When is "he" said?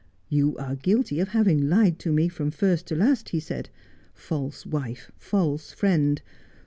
3.29-3.39